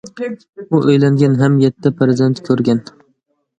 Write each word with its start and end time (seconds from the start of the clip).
ئۇ 0.75 0.79
ئۆيلەنگەن 0.93 1.37
ھەم 1.43 1.59
يەتتە 1.65 1.93
پەرزەنت 2.01 2.45
كۆرگەن. 2.51 2.85